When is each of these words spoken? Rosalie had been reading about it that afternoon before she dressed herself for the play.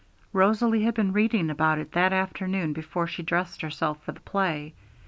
Rosalie 0.33 0.81
had 0.81 0.95
been 0.95 1.13
reading 1.13 1.51
about 1.51 1.77
it 1.77 1.91
that 1.91 2.11
afternoon 2.11 2.73
before 2.73 3.05
she 3.05 3.21
dressed 3.21 3.61
herself 3.61 4.03
for 4.03 4.13
the 4.13 4.19
play. 4.21 4.73